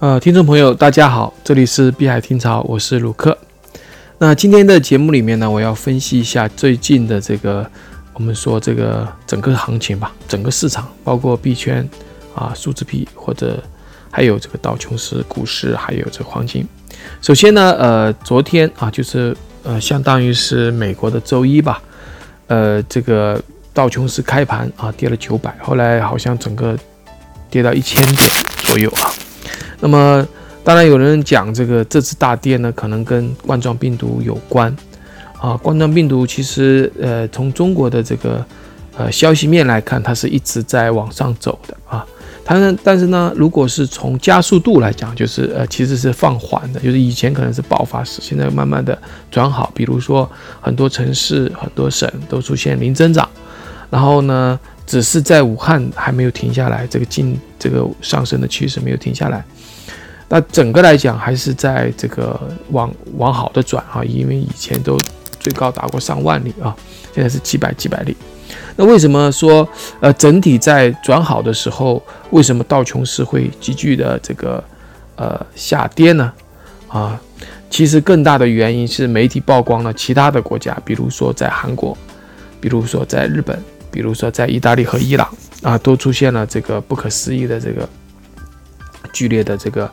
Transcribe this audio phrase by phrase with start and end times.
[0.00, 3.36] 呃，听众朋友，大家好，这里是碧海听潮，我是鲁克。
[4.18, 7.68] 那今天的节目里面呢，我要分析一下最近的这个，
[8.14, 11.84] 我们说这个整个行情吧，整个市场，包括币圈
[12.32, 13.60] 啊、数字币或者
[14.08, 16.64] 还有这个道琼斯股市，还有这个黄金。
[17.20, 21.82] 首先呢，呃，昨天啊，就是呃，相当于是美国的周一吧，
[22.46, 23.42] 呃，这个
[23.74, 26.78] 道琼斯开盘啊跌了九百，后来好像整个
[27.50, 29.10] 跌到一千点左右啊。
[29.80, 30.26] 那么，
[30.64, 34.74] 当然有人讲这个这次大跌呢，可能跟冠状病毒有关
[35.40, 35.56] 啊。
[35.56, 38.44] 冠状病毒其实，呃，从中国的这个
[38.96, 42.04] 呃消息面来看，它是一直在往上走的啊。
[42.44, 48.98] 它呢，但是呢，如果是从加速度来讲，就是呃，其实是放缓的，就是以前可能是爆发式，现在慢慢的
[49.30, 49.70] 转好。
[49.74, 50.28] 比如说，
[50.60, 53.28] 很多城市、很多省都出现零增长，
[53.90, 59.44] 然后呢，只是在武汉还没有停下来，这个进这个上升的趋势没有停下来。
[60.30, 62.38] 那整个来讲还是在这个
[62.70, 64.98] 往往好的转啊，因为以前都
[65.40, 66.76] 最高达过上万里啊，
[67.14, 68.14] 现在是几百几百里。
[68.76, 69.66] 那为什么说
[70.00, 74.62] 呃整体在转好的时候，为什么道琼斯会急剧的这个
[75.16, 76.30] 呃下跌呢？
[76.88, 77.18] 啊，
[77.70, 81.96] 其实更大的原因是媒体曝光了其他的国家，比如说在韩国，
[82.60, 83.58] 比如说在日本，
[83.90, 85.26] 比如说在意大利和伊朗
[85.62, 87.88] 啊，都出现了这个不可思议的这个。
[89.18, 89.90] 剧烈的这个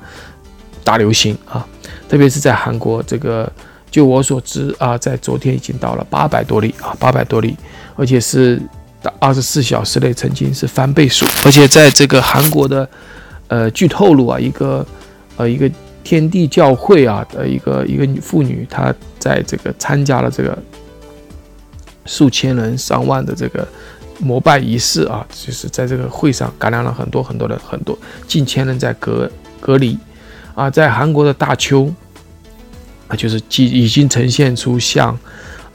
[0.84, 1.66] 大流行啊，
[2.08, 3.52] 特别是在韩国，这个
[3.90, 7.58] 就我所知啊，在昨天已经到了八百多例啊，八百多例，
[7.96, 8.62] 而且是
[9.20, 12.88] 二十四小时内曾经是翻倍数，而且在这个韩国的
[13.48, 14.86] 呃，据透露啊，一个
[15.38, 15.68] 呃一个
[16.03, 20.56] 天地教会啊的一个一个妇女，她在这个参加了这个
[22.06, 23.68] 数千人上万的这个。
[24.19, 29.97] 膜拜仪式啊，就是在这个会上感染了很多很多的，很多近千人在隔隔离
[30.55, 31.94] 啊，在韩国的大邱
[33.07, 35.17] 啊，就是已已经呈现出像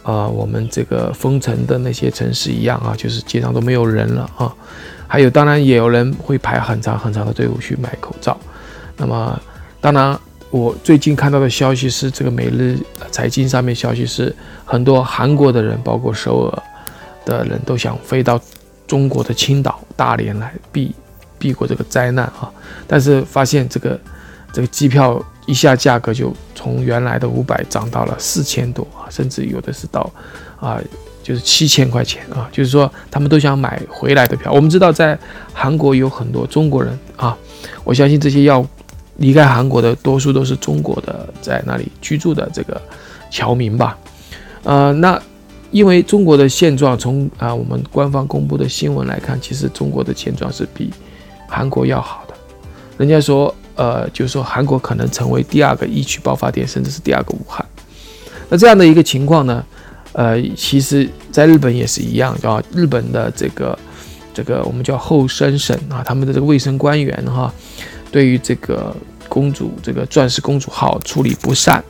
[0.02, 4.52] 呃我们这个封城的那些城市一样啊，就是街上都没有人了啊。
[5.06, 8.38] 还有当然也有人会排很长很长的队伍去买口罩。
[8.96, 9.38] 那么
[9.80, 10.18] 当然
[10.50, 12.78] 我最近看到的消息是，这个每日
[13.10, 14.34] 财经上面消息是
[14.64, 16.62] 很多韩国的人，包括首尔。
[17.24, 18.40] 的人都想飞到
[18.86, 20.92] 中国的青岛、大连来避
[21.38, 22.50] 避过这个灾难啊！
[22.86, 23.98] 但是发现这个
[24.52, 30.10] 这个机票一下价格就从原来的五百涨到了四千多啊，甚至有的是到
[30.58, 30.80] 啊
[31.22, 32.48] 就是七千块钱啊！
[32.50, 34.52] 就是说他们都想买回来的票。
[34.52, 35.16] 我们知道在
[35.52, 37.36] 韩国有很多中国人啊，
[37.84, 38.66] 我相信这些要
[39.18, 42.80] 离开韩国的多数都是中国的在那里居住的这个
[43.30, 43.96] 侨民吧？
[44.64, 45.20] 呃，那。
[45.70, 50.90] 因为中国的现状，从啊我们官方公布的新闻来看，其实中国的现状是比
[51.48, 52.34] 韩国要好的。
[52.98, 57.64] 人家说，呃，就是说韩国可能成为第二个疫区爆发点，甚至是第二个武汉。
[58.48, 59.64] 那这样的一个情况呢，
[60.12, 63.78] 呃，其实在日本也是一样，啊日本的这个
[64.34, 67.54] 这个我们叫后生省啊，他们的这个卫生官员哈，
[68.10, 68.92] 对于这个
[69.28, 71.80] 公主这个钻石公主号处理不善，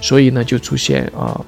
[0.00, 1.38] 所以呢就出现啊，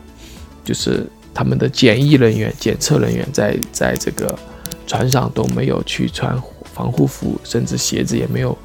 [0.62, 1.09] 就是。
[1.34, 4.38] 他们的检疫人员、检测人员在在这个
[4.87, 6.37] 船上都没有去穿
[6.75, 8.56] 防护服，甚至鞋子也没有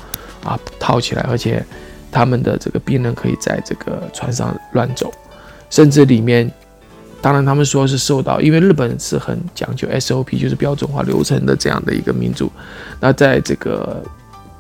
[0.44, 1.66] 啊套起来，而且
[2.12, 5.12] 他们的这个病人可以在这个船上乱走，
[5.70, 6.52] 甚至里面，
[7.22, 12.52] 当然他们说是受到，因为日本是很讲究 SOP，就是标准化流程的这样的一个民族，
[13.00, 14.04] 那在这个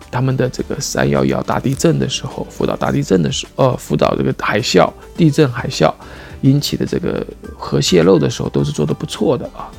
[0.09, 5.93] 他们的这个三幺幺大地震的时候，福岛大地震的时，呃，福岛这个海啸、地震、海啸。
[6.41, 7.25] 引起的这个
[7.57, 9.69] 核泄漏的时候都是做的不错的啊，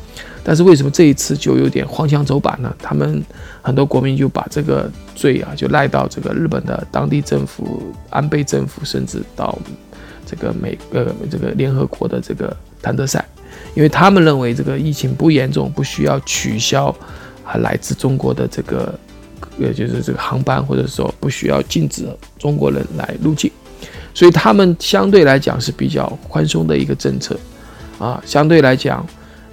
[0.42, 2.74] 但是为什么这一次就有点荒腔走板呢？
[2.80, 3.22] 他们
[3.62, 9.58] 很多国民就把这个罪啊就赖到这个日本的当地政府、安倍政府，甚至到
[10.26, 13.24] 这个美呃这个联合国的这个谭德赛，
[13.74, 16.94] 因为他们认为这个疫情不严重，不需要取消
[17.44, 18.98] 啊来自中国的这个
[19.60, 22.08] 呃就是这个航班，或者说不需要禁止
[22.38, 23.50] 中国人来入境。
[24.18, 27.38] 所以他们相对来讲是比较宽松的一个政策，
[28.00, 29.06] 啊，相对来讲，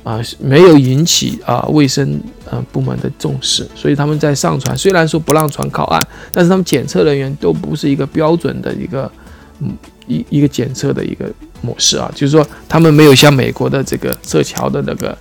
[0.04, 2.20] 啊，没有引起啊卫生
[2.50, 3.70] 呃部门的重视。
[3.76, 6.02] 所以他们在上船，虽然说不让船靠岸，
[6.34, 9.12] 但是他们检测人员都不是一个标准的一个，
[9.60, 9.72] 嗯，
[10.08, 11.32] 一一个检测的一个
[11.62, 15.16] 模式啊，就是说他们没有像美国的这个撤侨的那个，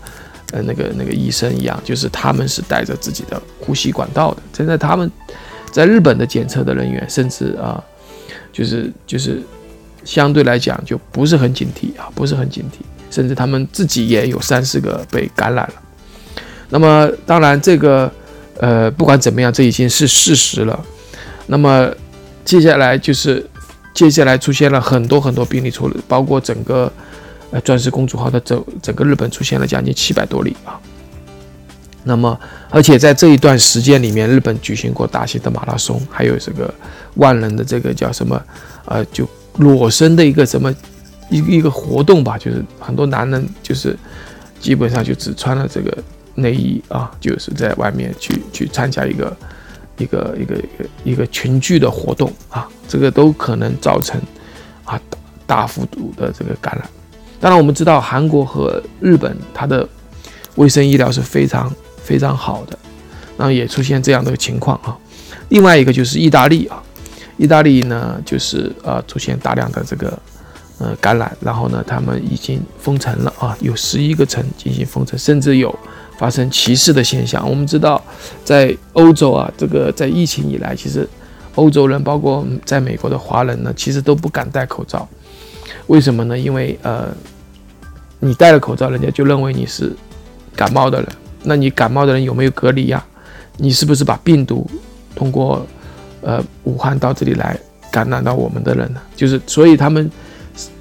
[0.53, 4.43] 呃，那个那个医生一样，就是他们是带着自己的呼吸管道的。
[4.57, 5.13] 现在他们
[5.71, 7.85] 在日本的检测的人员，甚至啊。
[8.55, 9.43] 就是就是
[10.05, 15.75] 相对来讲就不是很警惕啊，不是很警惕，甚至他们自己也有三四个被感染了。
[16.71, 18.11] 那么当然这个
[18.59, 20.87] 呃不管怎么样，这已经是事实了。
[21.49, 21.91] 那么
[22.45, 23.45] 接下来就是
[23.93, 26.91] 接下来出现了很多很多病例出来，包括整个
[27.51, 30.79] 呃钻石公主号的整整个日本出现了将近七百多例啊。
[32.07, 36.73] 那么，而且在这一段时间里面，日本举行过大型的马拉松，还有这个
[37.15, 38.41] 万人的这个叫什么，
[38.85, 40.71] 呃，就裸身的一个什么
[41.31, 43.97] 一个一个活动吧，就是很多男人就是
[44.61, 45.97] 基本上就只穿了这个
[46.35, 49.35] 内衣啊，就是在外面去去参加一个
[49.97, 54.21] 一个一个一个一个群聚的活动啊，这个都可能造成
[54.85, 55.01] 啊
[55.47, 56.87] 大幅度的这个感染。
[57.41, 59.89] 当然，我们知道韩国和日本它的
[60.57, 61.73] 卫生医疗是非常。
[62.05, 62.79] 非常好的，
[63.39, 64.97] 然后也出现这样的情况啊。
[65.49, 66.83] 另外一个就是意大利啊，
[67.37, 70.19] 意大利呢就是呃出现大量的这个
[70.79, 75.77] 呃感染，然后呢他们已经封城了啊，有十一个城进行封城，甚至有
[76.19, 77.49] 发生歧视的现象。
[77.49, 78.03] 我们知道，
[78.45, 81.09] 在欧洲啊，这个在疫情以来，其实
[81.57, 85.09] 欧洲人包括在美国的华人呢，其实都不敢戴口罩。
[85.89, 86.39] 为什么呢？
[86.39, 87.09] 因为呃，
[88.21, 89.93] 你戴了口罩，人家就认为你是
[90.57, 91.09] 感冒的人。
[91.45, 93.05] 那你感冒的人有没有隔离呀？
[93.57, 94.69] 你是不是把病毒
[95.15, 95.65] 通过
[96.23, 97.57] 呃武汉到这里来
[97.93, 99.01] 感染到我们的人呢？
[99.15, 100.11] 就是所以他们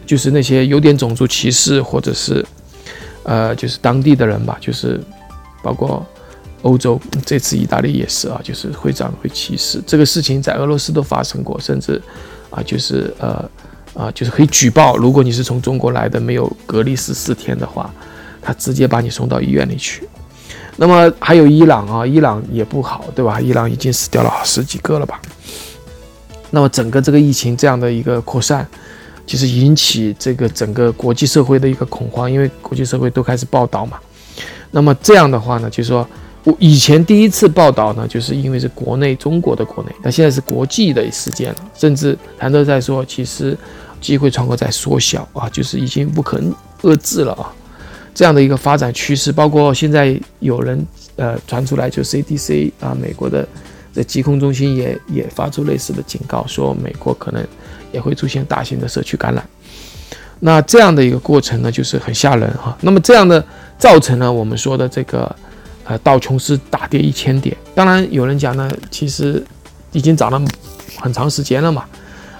[0.07, 2.43] 就是那些有点种族歧视或者是
[3.23, 4.99] 呃就是当地的人吧，就是
[5.61, 6.03] 包括
[6.63, 12.01] 欧洲这次意大利也是啊，就是会长会歧视这个事情在俄罗斯都发生过，甚至
[12.49, 13.49] 啊就是呃
[13.93, 17.93] 啊就是可以举报，如果你是从中国来的没有隔离十四天的话，
[18.41, 20.07] 他直接把你送到医院里去。
[20.75, 23.39] 那么还有伊朗啊，伊朗也不好，对吧？
[23.39, 25.21] 伊朗已经死掉了十几个了吧？
[26.49, 28.67] 那么整个这个疫情这样的一个扩散，
[29.25, 33.97] 其实引起这个整个国际社会的一个恐慌，因为国际社会都开始报道嘛。
[34.71, 36.07] 那么这样的话呢，就是说
[36.43, 43.57] 我以前第一次报道呢，就是因为是国内中国的国内，那现在是国际的事件了，甚至谭德在说，其实
[44.01, 46.41] 机会窗口在缩小啊，就是已经不可
[46.81, 47.53] 遏制了啊。
[48.13, 53.47] 这样的一个发展趋势，包括现在有人呃传出来，就 CDC 啊，美国的
[53.93, 57.43] 的疾控中心也也发出类似的警告，说美国可能
[57.91, 59.43] 也会出现大型的社区感染。
[60.39, 62.77] 那这样的一个过程呢，就是很吓人哈。
[62.81, 63.43] 那么这样的
[63.79, 65.35] 造成了我们说的这个
[65.85, 67.55] 呃道琼斯大跌一千点。
[67.73, 69.43] 当然有人讲呢，其实
[69.91, 70.39] 已经涨了
[70.99, 71.85] 很长时间了嘛，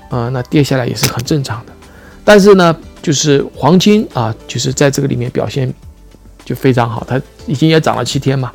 [0.09, 1.73] 呃，那跌下来也是很正常的。
[2.23, 2.75] 但是呢。
[3.03, 5.71] 就是黄金啊，就是在这个里面表现
[6.45, 8.49] 就非常好，它已经也涨了七天嘛。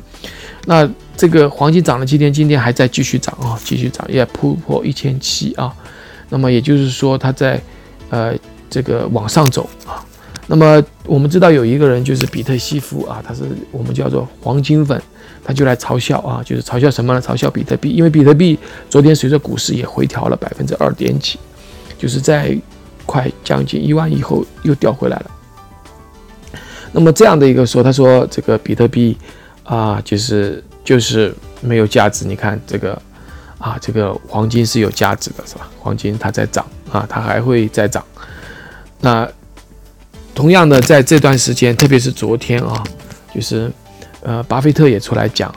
[0.65, 5.71] 那这个黄金涨了七天，今天还在继续涨啊，继续涨，也突破一千七啊。
[6.29, 7.61] 那么也就是说，它在
[8.09, 8.33] 呃
[8.71, 10.03] 这个往上走啊。
[10.47, 14.99] 那么我们知道有一个人就是比特西夫啊，他是我们叫做黄金粉，
[15.43, 17.21] 他就来嘲笑啊，就是嘲笑什么呢？
[17.21, 18.57] 嘲笑比特币，因为比特币
[18.89, 21.37] 昨天随着股市也回调了百分之二点几，
[21.99, 22.57] 就是在。
[23.09, 25.31] 快将近一万以后又掉回来了。
[26.91, 29.17] 那么这样的一个说，他说这个比特币
[29.63, 32.23] 啊，就是就是没有价值。
[32.23, 33.01] 你看这个
[33.57, 35.67] 啊，这个黄金是有价值的，是吧？
[35.79, 38.05] 黄金它在涨啊，它还会再涨。
[39.01, 39.27] 那
[40.35, 42.83] 同样的，在这段时间，特别是昨天啊，
[43.33, 43.71] 就是
[44.21, 45.51] 呃，巴菲特也出来讲。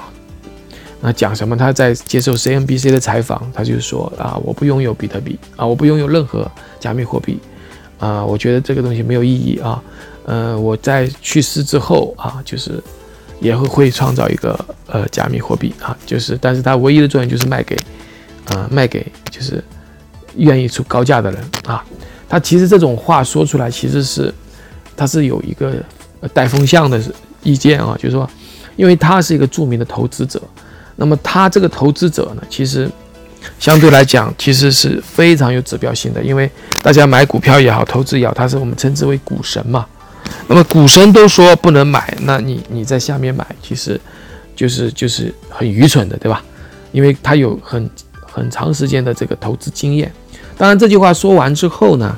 [1.05, 1.57] 那讲什么？
[1.57, 7.41] 他在接受 CNBC 的采访，他就说啊，我不拥有比特币啊，我不拥有任何加密货币
[7.99, 9.83] 啊，我觉得这个东西没有意义啊。
[10.25, 12.81] 呃，我在去世之后啊，就是
[13.41, 14.57] 也会会创造一个
[14.87, 17.77] 呃加密货币啊，就是但是它唯一的作用就是卖给
[18.45, 19.63] 啊卖给就是
[20.37, 21.85] 愿意出高价的人啊。
[22.29, 24.33] 他其实这种话说出来，其实是
[24.97, 25.75] 他是有一个
[26.33, 27.03] 带风向的
[27.43, 28.31] 意见啊，就是说，
[28.77, 30.41] 因为他是一个著名的投资者。
[30.97, 32.89] 那么他这个投资者呢，其实
[33.59, 36.49] 相对来讲，其实是非常有指标性的，因为
[36.83, 39.85] 大家买股票也好，投资也好，他是我们称之为股神嘛。
[40.47, 44.01] 那么股神都说不能买，那你你在下面买，其实
[44.55, 46.45] 就是就是很愚蠢的，对吧？
[46.93, 50.13] 因为他有很很长时间的这个投资经验。
[50.57, 52.17] 当然这句话说完之后呢，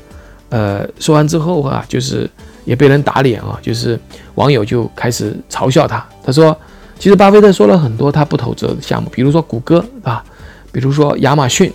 [0.50, 2.28] 呃，说完之后啊，就是
[2.64, 3.99] 也被人打脸啊，就是
[4.35, 6.54] 网友就开始嘲笑他，他说。
[6.99, 10.25] 其实巴菲特说了很多他不投资的项目，比如说谷歌啊，
[10.73, 11.71] 比如说亚马逊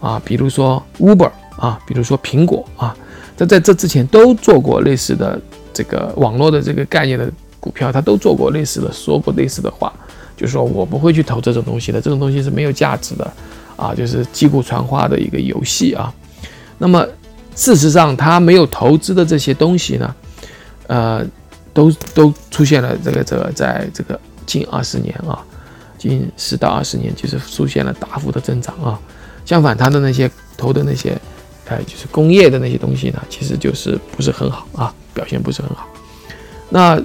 [0.00, 2.96] 啊，比如说 Uber 啊，比如说苹果啊，
[3.36, 5.40] 在在这之前都做过类似的
[5.72, 7.30] 这个网络的这个概念的
[7.60, 9.92] 股票，他都做过类似的说过类似的话，
[10.36, 13.32] 就是说我不会去投这种东西的，这种东西是没有价值的
[13.76, 16.12] 啊，就是击鼓传花的一个游戏啊。
[16.78, 17.06] 那么
[17.54, 20.14] 事实上他没有投资的这些东西呢，
[20.88, 21.24] 呃，
[21.72, 24.18] 都都出现了这个这个在这个。
[24.46, 25.42] 近二十年啊，
[25.98, 28.98] 近十到二十年，就是出现了大幅的增长啊。
[29.44, 31.16] 相反，他的那些投的那些，
[31.66, 35.86] 呃，就是工业的那些东西呢，其实就是不是很好啊，表现不是很好。
[36.70, 37.00] 那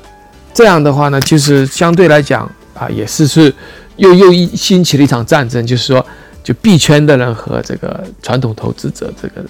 [0.53, 3.53] 这样的话呢，就是相对来讲啊，也是是
[3.97, 6.05] 又又一兴起了一场战争，就是说，
[6.43, 9.45] 就币圈的人和这个传统投资者这个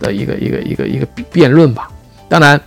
[0.00, 1.90] 的一个一个一个一个辩论吧。
[2.26, 2.58] 当然，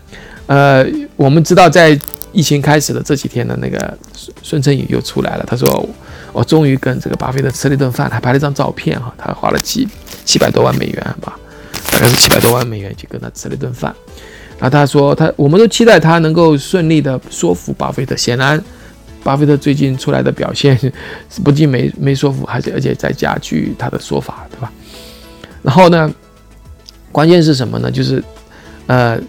[0.45, 0.85] 呃，
[1.15, 1.99] 我们知道在
[2.34, 5.89] 疫情开始的这几天呢，那个孙孙成宇又出来了，他说
[6.34, 9.88] 我终于跟这个巴菲特吃了一顿饭，还拍了一张照片哈，他花了七
[10.25, 11.39] 七百多万美元吧，
[11.89, 13.96] 大概是七百多万美元去跟他吃了一顿饭。
[14.60, 18.62] 然后他说他我们都期待他能够顺利的说服巴菲特，显然
[19.24, 20.91] 巴菲特最近出来的表现是
[21.43, 24.72] 不仅没没说服，而且而且在加剧他的说法，对吧？
[25.63, 26.13] 然后呢，
[27.12, 27.89] 关键是什么呢？
[27.89, 28.24] 就是
[28.86, 29.19] 呃。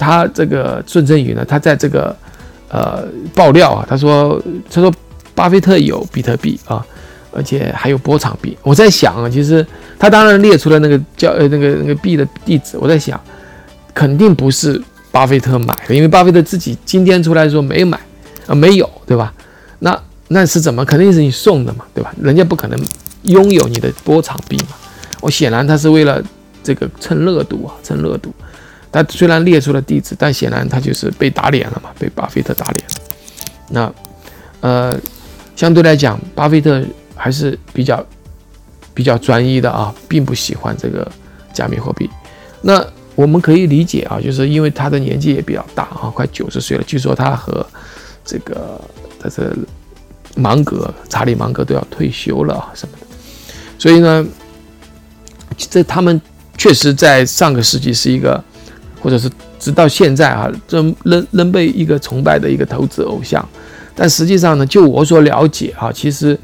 [0.00, 2.16] 他这个孙正宇呢，他在这个
[2.70, 3.04] 呃
[3.34, 4.90] 爆料啊，他说他说
[5.34, 6.84] 巴菲特有比特币啊，
[7.30, 8.56] 而且还有波场币。
[8.62, 9.64] 我在想啊，其实
[9.98, 13.20] 他当然列出了那个叫呃那个那个币的地址，我在想，
[13.92, 14.80] 肯定不是
[15.12, 18.00] 巴菲特买的，因为巴菲特自己今天出来说没买
[18.46, 19.32] 啊，没有，对吧？
[19.80, 20.84] 那那是怎么？
[20.84, 22.12] 肯定是你送的嘛，对吧？
[22.22, 22.78] 人家不可能
[23.24, 24.76] 拥有你的波场币嘛。
[25.20, 26.22] 我显然他是为了
[26.62, 28.32] 这个蹭热度啊，蹭热度。
[28.92, 32.84] 他虽然列出了地址，但显然他就是被打脸了嘛，被巴菲特打脸。
[33.68, 33.92] 那，
[34.60, 34.98] 呃，
[35.54, 36.82] 相对来讲，巴菲特
[37.14, 38.04] 还是比较
[38.92, 41.08] 比较专一的啊，并不喜欢这个
[41.52, 42.10] 加密货币。
[42.62, 46.82] 那我们可以理解啊，就是因为他的年纪也比较大啊，快九十岁了。
[46.84, 47.64] 据说他和
[48.24, 48.80] 这个
[49.20, 49.56] 他是
[50.34, 53.06] 芒格查理芒格都要退休了啊什么的。
[53.78, 54.26] 所以呢，
[55.56, 56.20] 这他们
[56.58, 58.42] 确实在上个世纪是一个。
[59.00, 63.46] 或者是直到现在啊，仍仍仍被一个崇拜的一个投资偶像，
[63.94, 66.38] 但实际上呢，就我所了解啊，其实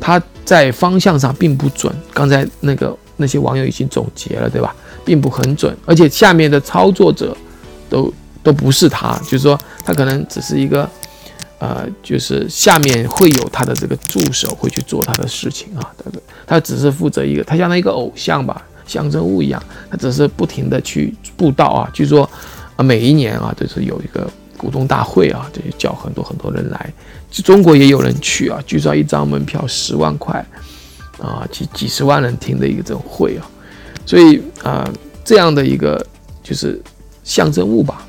[0.00, 1.94] 他在方向上并不准。
[2.12, 4.74] 刚才那个那些网友已经总结了，对吧？
[5.04, 7.36] 并不很准，而且下面的操作者
[7.88, 8.12] 都
[8.42, 10.88] 都不是他，就是说他可能只是一个
[11.58, 16.10] 呃，就是下面会有他的这个助手会去做他的事情啊，他
[16.46, 18.62] 他只是负责一个，他相当于一个偶像吧。
[18.90, 21.88] 象征物一样，他只是不停的去布道啊。
[21.92, 22.28] 据说，
[22.74, 26.92] 啊，每一年啊，都是有一个股东大会啊，这就叫很多很多人来。
[27.30, 30.44] 中国也有人去啊，据说一张门票十万块
[31.20, 33.48] 啊，几几十万人听的一个这种会啊。
[34.04, 34.90] 所以啊，
[35.24, 36.04] 这样的一个
[36.42, 36.82] 就是
[37.22, 38.04] 象征物吧，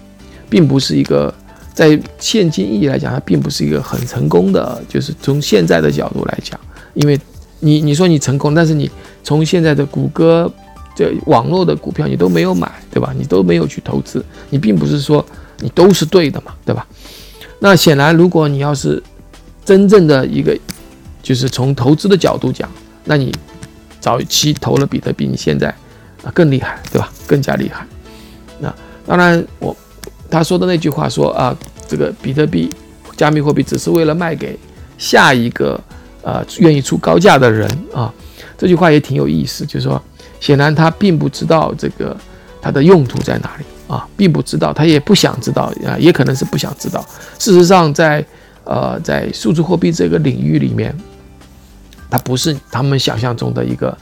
[0.50, 1.32] 并不是一个
[1.76, 4.84] 在现今意义来讲，它并不是一个很成功的。
[4.90, 6.60] 就是从现在的角度来讲，
[6.96, 7.20] 因为
[7.60, 8.90] 你你说你成功，但是你
[9.24, 10.52] 从现在的谷歌。
[10.94, 13.14] 这网络的股票你都没有买，对吧？
[13.18, 15.26] 你都没有去投资，你并不是说
[15.60, 16.86] 你都是对的嘛，对吧？
[17.60, 19.02] 那显然，如果你要是
[19.64, 20.58] 真正的一个，
[21.24, 22.70] 就是从投资的角度讲，
[23.06, 23.34] 那你
[24.00, 25.70] 早期投了比特币，你现在
[26.24, 27.10] 啊更厉害，对吧？
[27.26, 27.86] 更加厉害。
[28.60, 28.74] 那
[29.08, 29.76] 当然，我
[30.30, 31.56] 他说的那句话说啊，
[31.88, 32.70] 这个比特币、
[33.16, 34.60] 加密货币只是为了卖给
[34.98, 35.80] 下一个
[36.22, 38.14] 呃愿意出高价的人啊，
[38.58, 40.02] 这句话也挺有意思，就是说。
[40.42, 42.18] 显然他并不知道这个
[42.62, 47.06] 它的用途在哪里啊，并不知道，他也不想知道啊，也可能是不想知道。
[47.40, 48.26] 事实上，在
[48.64, 50.96] 呃在数字货币这个领域里面，
[52.10, 53.98] 它不是他们想象中的一个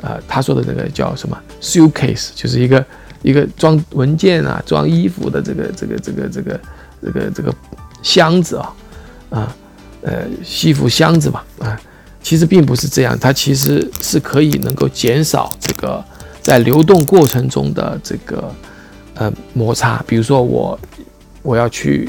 [0.00, 2.84] 呃他说的这个叫什么 suitcase，就是一个
[3.22, 6.60] 一个装文件啊、装衣服的这个这个这个这个
[7.02, 7.54] 这个这个
[8.02, 8.74] 箱子啊
[9.30, 9.56] 啊
[10.02, 11.80] 呃西服箱子嘛啊。
[12.22, 16.02] 其实并不是这样，它其实是可以能够减少这个
[16.40, 18.54] 在流动过程中的这个
[19.14, 20.02] 呃摩擦。
[20.06, 20.78] 比如说我
[21.42, 22.08] 我要去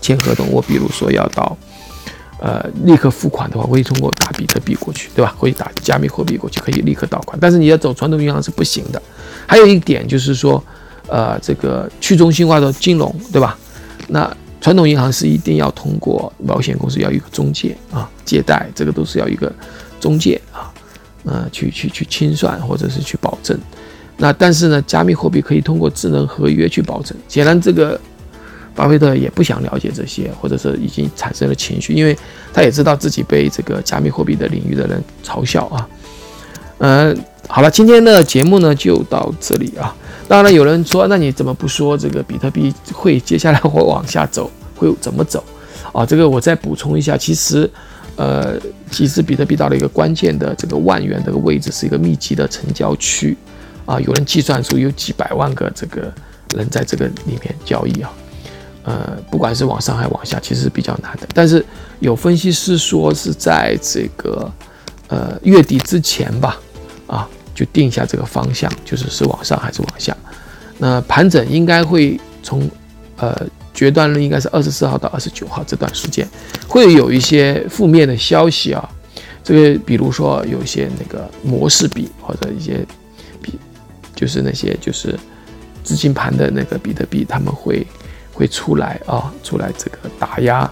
[0.00, 1.56] 签合同，我比如说要到
[2.40, 5.36] 呃立刻付款的话，可以通过打比特币过去，对吧？
[5.38, 7.38] 可以打加密货币过去，可以立刻到款。
[7.40, 9.00] 但是你要走传统银行是不行的。
[9.46, 10.62] 还有一点就是说，
[11.08, 13.58] 呃，这个去中心化的金融，对吧？
[14.08, 19.50] 那传统银行是一定要通过保险公司要一个中介啊，借贷这个都是要一个
[19.98, 20.70] 中介啊，
[21.24, 23.58] 呃，去去去清算或者是去保证。
[24.18, 27.16] 那但是呢，加密货币可以通过智能合约去保证。
[27.26, 27.98] 显然，这个
[28.74, 32.14] 巴菲特也不想了解这些，或者是已经产生了情绪，因为
[32.52, 35.88] 他也知道自己被这个加密货币的领域的人嘲笑啊。
[36.78, 37.16] 嗯，
[37.48, 39.96] 好了，今天的节目呢就到这里啊。
[40.30, 45.42] 当然有人说，那你怎么不说这个比特币会接下来会往下走，会怎么走？
[45.92, 47.68] 啊，这个我再补充一下，其实，
[48.14, 48.56] 呃，
[48.92, 53.36] 其实比特币到了一个关键的这个万元这个位置，是一个密集的成交区，
[53.84, 56.02] 啊，有人计算出有几百万个这个
[56.54, 58.12] 人在这个里面交易啊，
[58.84, 61.26] 呃，不管是往上还往下，其实是比较难的。
[61.34, 61.66] 但是
[61.98, 64.48] 有分析师说是在这个
[65.08, 66.56] 呃月底之前吧。
[67.08, 67.28] 啊，
[67.60, 70.16] 就定下这个方向，就是是往上还是往下。
[70.78, 72.66] 那盘整应该会从
[73.18, 73.36] 呃
[73.74, 76.26] 决断日应该是二十四号到二十九号这段时间，
[76.66, 78.88] 会有一些负面的消息啊。
[79.44, 82.82] 这个比如说有一些那个模式币或者一些
[83.42, 83.52] 币，
[84.14, 85.14] 就是那些就是
[85.84, 87.86] 资金盘的那个比特币，他们会
[88.32, 90.70] 会出来啊，出来这个打压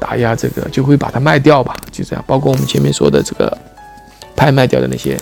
[0.00, 2.24] 打压这个，就会把它卖掉吧，就这样。
[2.26, 3.58] 包括我们前面说的这个
[4.34, 5.20] 拍卖掉的那些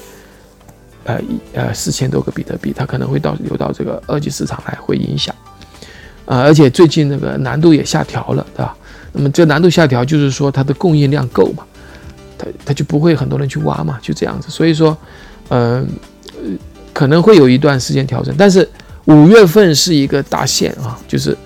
[1.11, 5.35] 呃一呃四千多个比特币，它可能会到流到这个二级市场来，会影响
[6.27, 6.41] 啊。
[6.41, 8.77] 而且最近那个难度也下调了，对吧？
[9.13, 11.65] 那么这难度下调就是说它的供应量够嘛。
[12.39, 14.49] 它它就不会很多人去挖嘛，就这样子。
[14.49, 14.97] 所以说，
[15.51, 15.87] 嗯，
[16.93, 18.67] 可能会有一段时间调整，但是
[19.05, 21.37] 五月份是一个大线啊，就是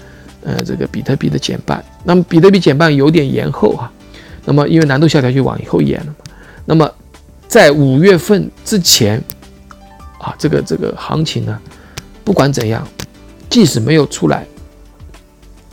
[0.44, 1.84] 呃这个比特币的减半。
[2.04, 3.90] 那么比特币减半有点延后哈，
[4.44, 6.14] 那么因为难度下调就往以后延了嘛。
[6.64, 6.88] 那么
[7.48, 9.20] 在五月份之前
[10.24, 11.58] 啊，这个这个行情呢，
[12.24, 12.86] 不管怎样，
[13.50, 14.46] 即使没有出来，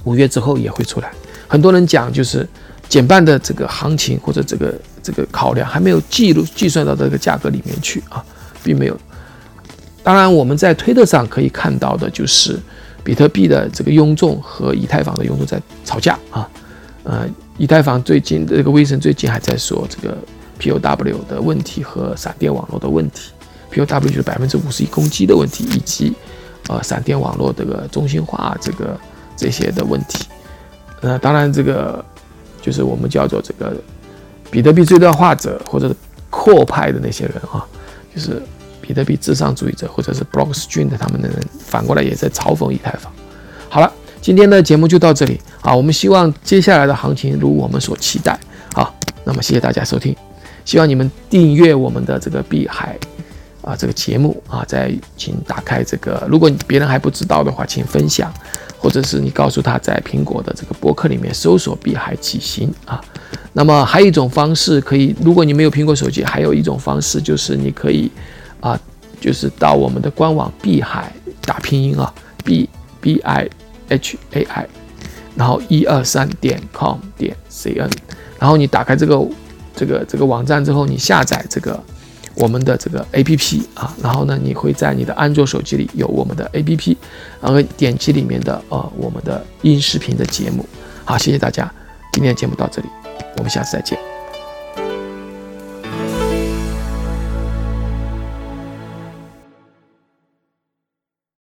[0.04, 1.12] 五月之后也会出来。
[1.48, 2.48] 很多人讲就是。
[2.92, 8.22] 减半的这个行情或者这个这个考量还没有记录计算到这个价格里面去啊，
[8.66, 9.00] 并没有。
[10.04, 12.60] 当然，我们在推特上可以看到的就是
[13.02, 16.50] 比特币的这个拥众和以太坊的拥众在吵架啊。
[17.04, 17.26] 呃，
[17.58, 20.18] 以太坊最近这个威神最近还在说这个
[20.60, 23.32] POW 的问题和闪电网络的问题
[23.72, 26.14] ，POW 就是百分之五十一攻击的问题，以及
[26.70, 29.00] 呃闪电网络这个中心化这个
[29.36, 30.26] 这些的问题。
[31.02, 32.04] 呃，当然这个。
[32.64, 33.76] 就是我们叫做这个
[34.52, 35.96] 比特币最大化者，或者是
[36.30, 37.66] 扩派的那些人啊，
[38.14, 38.40] 就是
[38.80, 43.12] 比特币至上主义者，或者是 Blockstream 的他们的人，反过来也在嘲讽以太坊。
[43.68, 45.76] 好了，今天的节目就到这里啊。
[45.76, 48.40] 我们希望接下来的行情如我们所期待
[48.76, 50.16] 好，那么谢谢大家收听，
[50.64, 52.96] 希望你们订阅我们的这个碧海
[53.62, 58.32] 啊这个节目啊，再请打开这个，如果别人还不知道的话，请分享。
[58.84, 63.00] 或者是你告诉他在苹果的这个博客里面搜索“碧海启行”啊，
[63.54, 68.12] 那么还有一种方式可以，如果你没有苹果手机，还有一种方式就是你可以
[68.60, 68.76] 啊，
[69.20, 71.14] 就是到我们的官网“碧海”
[71.46, 72.12] 打拼音啊
[72.44, 72.68] ，b
[73.00, 73.48] b i
[73.88, 74.68] h a i，
[75.36, 77.88] 然后一二三点 com 点 c n，
[78.40, 79.24] 然后你打开这个
[79.76, 81.80] 这个这个网站之后，你下载这个。
[82.36, 86.98] 我们的这个 A P P 啊，然后呢，你会在你的安卓手机里有我们的 A P P，
[87.42, 90.66] 然后点击里面的呃我们的音视频的节目。
[91.04, 91.72] 好，谢谢大家，
[92.14, 92.88] 今天的节目到这里，
[93.38, 94.21] 我们下次再见。